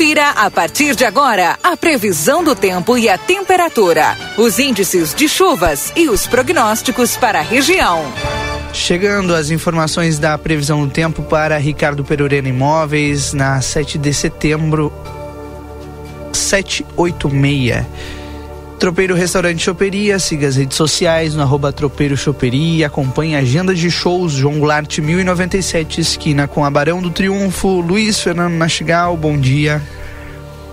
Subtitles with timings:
[0.00, 5.28] Confira a partir de agora a previsão do tempo e a temperatura, os índices de
[5.28, 8.10] chuvas e os prognósticos para a região.
[8.72, 14.90] Chegando as informações da previsão do tempo para Ricardo Perurena Imóveis na 7 de setembro
[16.32, 18.19] 786.
[18.80, 23.90] Tropeiro Restaurante Choperia, siga as redes sociais no arroba Tropeiro Choperia, acompanhe a agenda de
[23.90, 29.82] shows João Goulart 1097, esquina com a Barão do Triunfo, Luiz Fernando Nastigal, bom dia.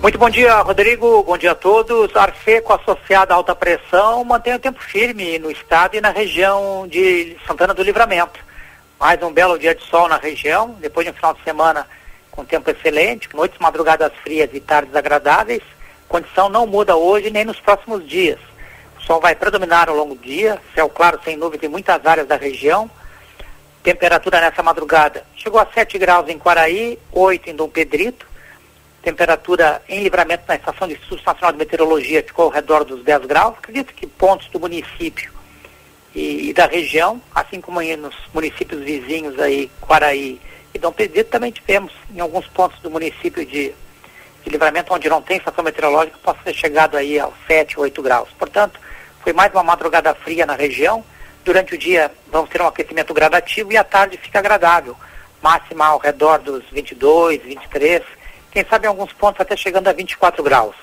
[0.02, 2.16] Muito bom dia, Rodrigo, bom dia a todos.
[2.16, 7.36] Arfeco associada à alta pressão mantém o tempo firme no estado e na região de
[7.46, 8.40] Santana do Livramento.
[8.98, 11.86] Mais um belo dia de sol na região, depois de um final de semana
[12.32, 15.62] com tempo excelente, noites, madrugadas frias e tardes agradáveis
[16.08, 18.40] condição não muda hoje nem nos próximos dias.
[19.00, 22.28] O sol vai predominar ao longo do dia, céu claro sem nuvens em muitas áreas
[22.28, 22.90] da região.
[23.84, 28.26] Temperatura nessa madrugada chegou a 7 graus em Quaraí, 8 em Dom Pedrito.
[29.02, 33.26] Temperatura em livramento na estação de Instituto Nacional de Meteorologia ficou ao redor dos 10
[33.26, 33.56] graus.
[33.58, 35.32] Acredito que pontos do município
[36.14, 40.42] e, e da região, assim como nos municípios vizinhos aí, Quaraí
[40.74, 43.74] e Dom Pedrito, também tivemos em alguns pontos do município de
[44.48, 48.30] de livramento onde não tem estação meteorológica possa ter chegado aí aos 7, 8 graus.
[48.40, 48.80] Portanto,
[49.22, 51.04] foi mais uma madrugada fria na região.
[51.44, 54.96] Durante o dia vamos ter um aquecimento gradativo e à tarde fica agradável.
[55.42, 58.02] Máxima ao redor dos 22, 23,
[58.52, 60.76] quem sabe em alguns pontos até chegando a 24 graus.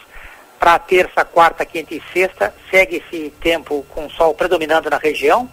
[0.59, 5.51] Para terça, quarta, quinta e sexta, segue esse tempo com sol predominando na região.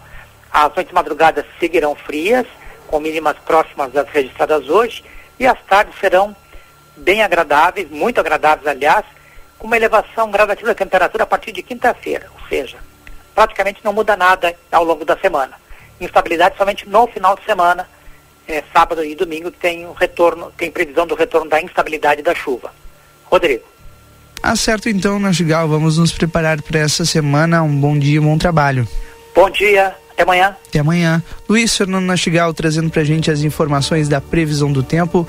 [0.50, 2.46] As noites madrugadas seguirão frias,
[2.86, 5.02] com mínimas próximas das registradas hoje,
[5.40, 6.36] e as tardes serão
[6.96, 9.04] bem agradáveis, muito agradáveis, aliás,
[9.58, 12.78] com uma elevação gradativa da temperatura a partir de quinta-feira, ou seja,
[13.34, 15.60] praticamente não muda nada ao longo da semana.
[16.00, 17.88] Instabilidade somente no final de semana,
[18.48, 22.34] é, sábado e domingo, que tem o retorno, tem previsão do retorno da instabilidade da
[22.34, 22.72] chuva.
[23.24, 23.64] Rodrigo.
[24.42, 27.62] Acerto então, Nastigal, vamos nos preparar para essa semana.
[27.62, 28.88] Um bom dia, um bom trabalho.
[29.34, 30.56] Bom dia, até amanhã.
[30.68, 31.22] Até amanhã.
[31.48, 35.26] Luiz Fernando Nastigal trazendo para gente as informações da previsão do tempo.